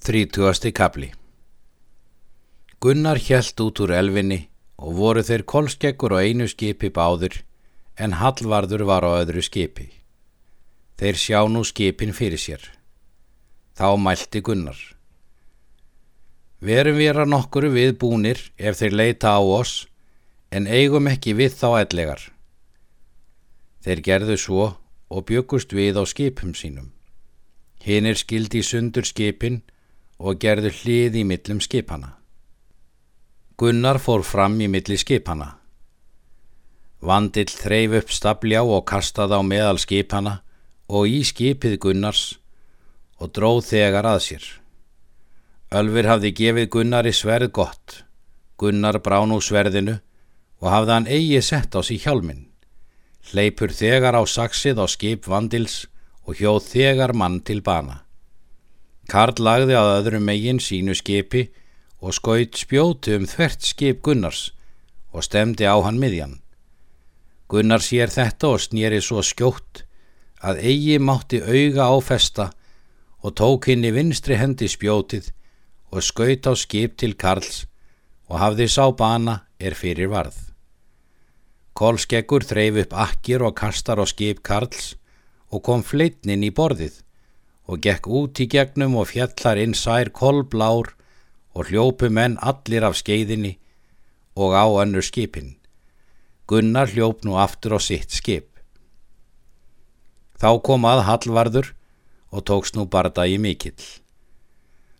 [0.00, 1.10] Þrítugasti kapli
[2.80, 4.38] Gunnar hjælt út úr elvinni
[4.80, 7.34] og voru þeir kolskeggur á einu skipi báður
[8.00, 9.90] en Hallvarður var á öðru skipi.
[10.96, 12.64] Þeir sjá nú skipin fyrir sér.
[13.76, 14.78] Þá mælti Gunnar.
[16.64, 19.84] Verum að nokkuru við búnir ef þeir leita á oss
[20.48, 22.22] en eigum ekki við þá ellegar.
[23.84, 24.64] Þeir gerðu svo
[25.12, 26.88] og byggust við á skipum sínum.
[27.84, 29.76] Hinn er skildi sundur skipin og
[30.36, 32.16] gerðu hlið í millum skipana.
[33.60, 35.54] Gunnar fór fram í milli skipana.
[37.00, 40.34] Vandill þreif upp stabljá og kastaði á meðal skipana
[40.92, 42.24] og í skipið Gunnars
[43.20, 44.44] og dróð þegar að sér.
[45.72, 48.02] Ölfur hafði gefið Gunnari sverð gott.
[48.60, 49.96] Gunnar brán úr sverðinu
[50.60, 52.48] og hafði hann eigi sett á sig hjálminn.
[53.30, 55.86] Hleypur þegar á saksið á skip Vandils
[56.28, 58.02] og hjóð þegar mann til bana.
[59.10, 61.48] Karl lagði að öðrum megin sínu skipi
[61.98, 64.52] og skaut spjóti um þvert skip Gunnars
[65.10, 66.38] og stemdi á hann miðjan.
[67.50, 69.82] Gunnar sér þetta og snýri svo skjótt
[70.46, 72.46] að eigi mátti auga á festa
[73.26, 75.32] og tók hinn í vinstri hendi spjótið
[75.90, 77.64] og skaut á skip til Karls
[78.30, 80.38] og hafði sá bana er fyrir varð.
[81.74, 84.94] Kolskeggur þreif upp akkir og kastar á skip Karls
[85.50, 87.02] og kom fleitnin í borðið
[87.70, 90.90] og gekk út í gegnum og fjallar inn sær kolblár
[91.54, 93.54] og hljópu menn allir af skeiðinni
[94.34, 95.54] og á önnur skipin.
[96.50, 98.48] Gunnar hljóp nú aftur á sitt skip.
[100.40, 101.74] Þá kom að Hallvarður
[102.34, 103.78] og tóks nú bardagi mikill.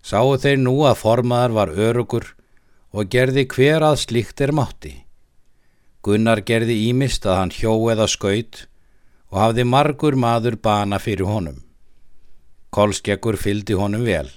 [0.02, 2.26] Sáu þeir nú að formaðar var örugur
[2.94, 4.92] og gerði hver að slikt er mátti.
[6.06, 8.66] Gunnar gerði ímist að hann hjó eða skaut
[9.30, 11.58] og hafði margur maður bana fyrir honum.
[12.70, 14.28] Kolskeggur fyldi honum vel.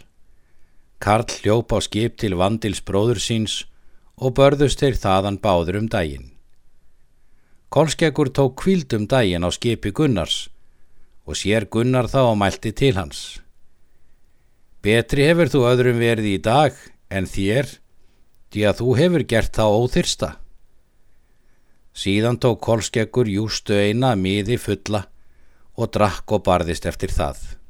[0.97, 3.59] Karl hljóp á skip til vandils bróður síns
[4.17, 6.31] og börðust þeir þaðan báður um daginn.
[7.69, 10.49] Kolskeggur tók kvíld um daginn á skipi Gunnars
[11.29, 13.21] og sér Gunnar þá og mælti til hans.
[14.81, 16.73] Betri hefur þú öðrum verið í dag
[17.13, 17.69] en þér,
[18.49, 20.35] því að þú hefur gert þá óþyrsta.
[21.93, 25.05] Síðan tók Kolskeggur jústu eina miði fulla
[25.77, 27.61] og drakk og barðist eftir það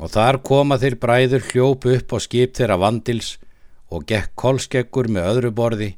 [0.00, 3.34] og þar koma þeir bræður hljópu upp á skip þeirra vandils
[3.92, 5.90] og gekk kolskeggur með öðru borði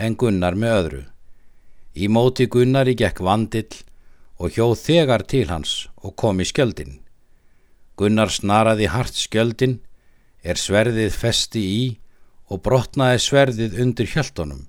[0.00, 1.02] en Gunnar með öðru.
[1.94, 3.82] Í móti Gunnari gekk vandill
[4.40, 6.98] og hjóð þegar til hans og kom í skjöldin.
[7.94, 9.78] Gunnar snaraði hart skjöldin,
[10.42, 11.84] er sverðið festi í
[12.50, 14.66] og brotnaði sverðið undir hjöltunum.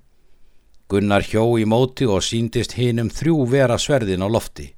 [0.86, 4.70] Gunnar hjó í móti og síndist hinum þrjú vera sverðin á lofti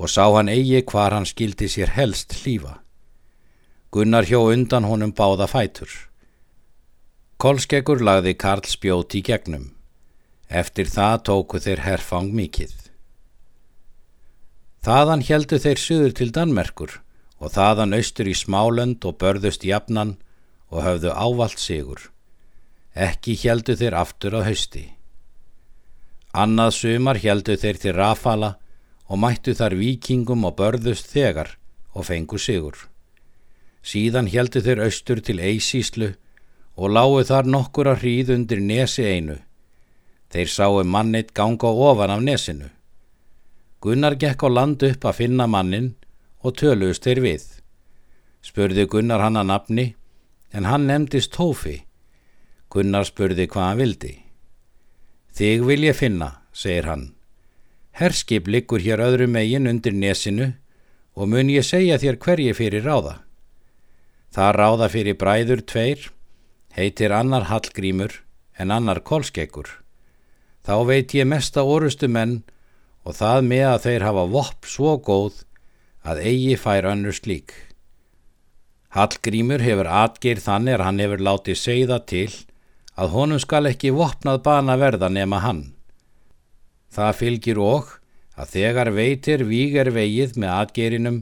[0.00, 2.80] og sá hann eigi hvar hann skildi sér helst hlýfa.
[3.90, 5.90] Gunnar hjó undan honum báða fætur.
[7.42, 9.64] Kolskeggur lagði Karl spjóti í gegnum.
[10.46, 12.70] Eftir það tóku þeir herfang mikið.
[14.86, 16.94] Þaðan heldu þeir suður til Danmerkur
[17.42, 20.14] og þaðan austur í Smálönd og börðust jafnan
[20.70, 22.06] og höfðu ávalt sigur.
[22.94, 24.84] Ekki heldu þeir aftur á hausti.
[26.30, 28.54] Annað sumar heldu þeir til Rafala
[29.10, 31.56] og mættu þar vikingum og börðust þegar
[31.90, 32.86] og fengu sigur.
[33.82, 36.12] Síðan heldu þeir austur til Eisíslu
[36.76, 39.38] og lágu þar nokkur að hríð undir nesi einu.
[40.30, 42.68] Þeir sáu mannit ganga ofan af nesinu.
[43.80, 45.94] Gunnar gekk á land upp að finna mannin
[46.44, 47.44] og töluðust þeir við.
[48.44, 49.86] Spurði Gunnar hann að nafni
[50.52, 51.80] en hann nefndist Tófi.
[52.70, 54.12] Gunnar spurði hvað hann vildi.
[55.34, 57.10] Þig vil ég finna, segir hann.
[57.96, 60.52] Herskip liggur hér öðru megin undir nesinu
[61.16, 63.18] og mun ég segja þér hverji fyrir ráða.
[64.30, 66.04] Það ráða fyrir bræður tveir,
[66.76, 68.20] heitir annar Hallgrímur
[68.54, 69.66] en annar Kolskeggur.
[70.62, 72.42] Þá veit ég mesta orustu menn
[73.02, 75.40] og það með að þeir hafa vopp svo góð
[76.06, 77.54] að eigi fær önnur slík.
[78.94, 82.30] Hallgrímur hefur atgeir þannig að hann hefur látið segða til
[82.94, 85.64] að honum skal ekki vopnað bana verða nema hann.
[86.90, 87.96] Það fylgir óg
[88.38, 91.20] að þegar veitir víger vegið með atgeirinum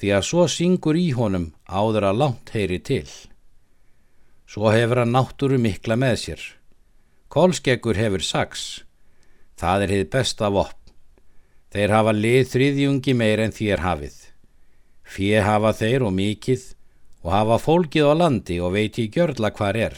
[0.00, 3.08] því að svo syngur í honum áður að langt heyri til.
[4.46, 6.42] Svo hefur hann náttúru mikla með sér.
[7.32, 8.84] Kolskeggur hefur sags.
[9.56, 10.78] Það er hitt besta vopp.
[11.72, 14.16] Þeir hafa lið þriðjungi meir en þér hafið.
[15.06, 16.62] Fjö hafa þeir og mikið
[17.24, 19.96] og hafa fólkið á landi og veit í gjörla hvar er.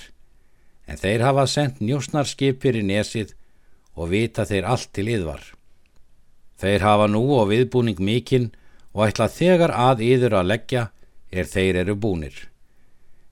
[0.88, 3.34] En þeir hafa sendt njósnarskip fyrir nesið
[3.98, 5.42] og vita þeir allt til yðvar.
[6.58, 8.48] Þeir hafa nú og viðbúning mikinn
[8.98, 10.80] og ætla þegar að yður að leggja
[11.30, 12.34] er þeir eru búnir.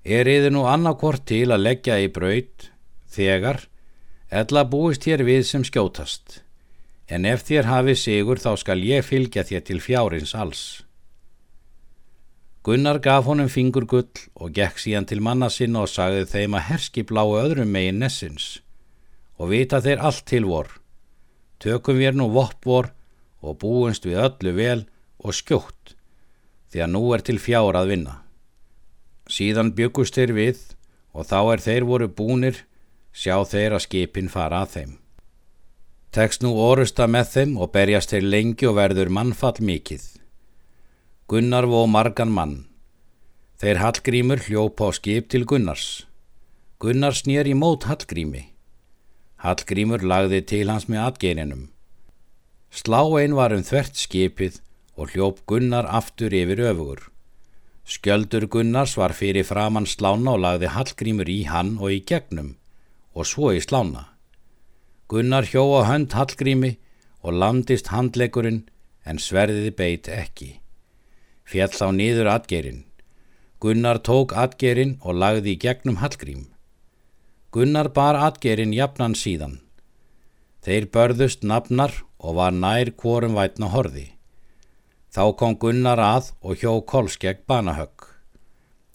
[0.06, 2.68] Er yfir nú annarkort til að leggja í braut
[3.10, 3.64] þegar,
[4.30, 6.44] ella búist hér við sem skjótast,
[7.10, 10.64] en ef þér hafi sigur þá skal ég fylgja þér til fjárins alls.
[12.62, 17.06] Gunnar gaf honum fingurgull og gekk síðan til manna sinna og sagði þeim að herski
[17.06, 18.60] bláu öðrum megin nessins
[19.38, 20.70] og vita þeir allt til vor.
[21.58, 22.92] Tökum við nú vopp vor
[23.42, 24.82] og búinst við öllu vel
[25.26, 25.96] og skjótt
[26.70, 28.14] því að nú er til fjár að vinna.
[29.26, 30.62] Síðan byggust þeir við
[31.16, 32.62] og þá er þeir voru búnir,
[33.16, 34.92] sjá þeir að skipin fara að þeim.
[36.12, 40.04] Tekst nú orusta með þeim og berjast þeir lengi og verður mannfall mikill.
[41.28, 42.66] Gunnar vó margan mann.
[43.60, 46.04] Þeir Hallgrímur hljópa á skip til Gunnars.
[46.78, 48.44] Gunnar snýr í mót Hallgrími.
[49.42, 51.64] Hallgrímur lagði til hans með atgeirinum.
[52.70, 54.60] Sláein var um þvert skipið
[54.96, 57.00] og hljóp Gunnar aftur yfir öfugur.
[57.86, 62.56] Skjöldur Gunnars var fyrir framann slána og lagði Hallgrímur í hann og í gegnum
[63.14, 64.08] og svo í slána.
[65.08, 66.72] Gunnar hjó á hönd Hallgrími
[67.22, 68.64] og landist handlegurinn
[69.06, 70.50] en sverðiði beit ekki.
[71.46, 72.82] Fjall á nýður atgerinn.
[73.62, 76.48] Gunnar tók atgerinn og lagði í gegnum Hallgrím.
[77.54, 79.60] Gunnar bar atgerinn jafnan síðan.
[80.66, 84.15] Þeir börðust nafnar og var nær kvorum vætna horði.
[85.16, 88.04] Þá kom Gunnar að og hjó kolskegg banahögg.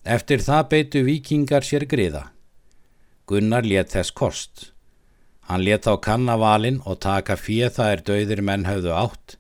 [0.06, 2.27] Eftir það beitu vikingar sér griða.
[3.25, 4.68] Gunnar let þess kost.
[5.50, 9.35] Hann let á kannavalin og taka fíð það er döðir menn höfðu átt,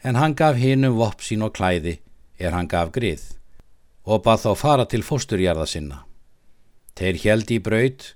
[0.00, 1.98] en hann gaf hinnum vopp sín og klæði
[2.40, 3.26] er hann gaf grið
[4.08, 6.00] og bað þá fara til fósturjarða sinna.
[6.96, 8.14] Þeir held í braut,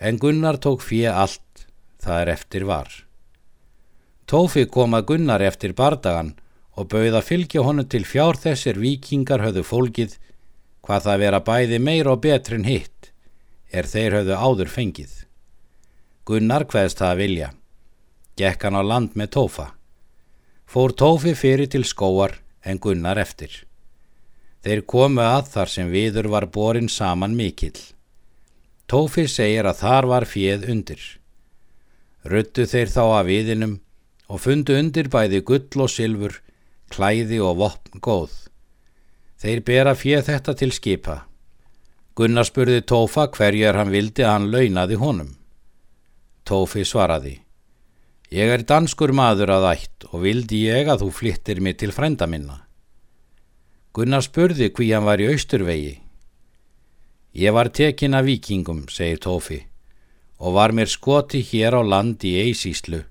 [0.00, 1.68] en Gunnar tók fíð allt,
[2.00, 2.88] það er eftir var.
[4.24, 6.32] Tófi kom að Gunnar eftir bardagan
[6.78, 10.18] og bauða fylgja honum til fjár þessir vikingar höfðu fólkið
[10.86, 13.10] hvað það vera bæði meir og betri en hitt
[13.74, 15.10] er þeir höfðu áður fengið.
[16.28, 17.48] Gunnar hveðst það að vilja.
[18.38, 19.66] Gekk hann á land með tófa.
[20.68, 23.50] Fór tófi fyrir til skóar en Gunnar eftir.
[24.62, 27.78] Þeir komu að þar sem viður var borin saman mikill.
[28.88, 31.02] Tófi segir að þar var fjöð undir.
[32.24, 33.78] Ruttu þeir þá að viðinum
[34.28, 36.40] og fundu undir bæði gull og sylfur
[36.92, 38.32] klæði og vopn góð.
[39.38, 41.18] Þeir bera fjöð þetta til skipa.
[42.18, 45.30] Gunnar spurði Tófa hverjar hann vildi að hann launaði honum.
[46.42, 47.36] Tófi svaraði,
[48.34, 52.26] ég er danskur maður að ætt og vildi ég að þú flyttir mig til frænda
[52.26, 52.64] minna.
[53.94, 55.94] Gunnar spurði hví hann var í austurvegi.
[57.38, 59.62] Ég var tekin af vikingum, segir Tófi,
[60.42, 63.04] og var mér skoti hér á land í eisíslu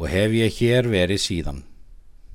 [0.00, 1.62] og hef ég hér verið síðan.